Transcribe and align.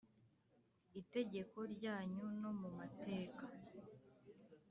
itegeko 1.01 1.57
ryanyu 1.73 2.25
no 2.41 2.51
mu 2.59 2.69
mateka 2.77 3.45